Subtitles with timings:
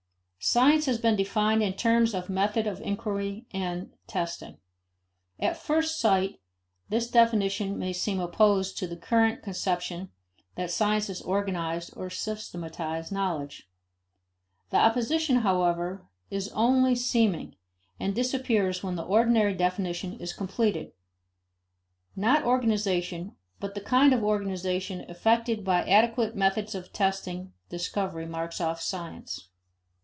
[0.43, 4.57] Science has been defined in terms of method of inquiry and testing.
[5.39, 6.41] At first sight,
[6.89, 10.09] this definition may seem opposed to the current conception
[10.55, 13.69] that science is organized or systematized knowledge.
[14.71, 17.55] The opposition, however, is only seeming,
[17.99, 20.91] and disappears when the ordinary definition is completed.
[22.15, 28.59] Not organization but the kind of organization effected by adequate methods of tested discovery marks
[28.59, 29.49] off science.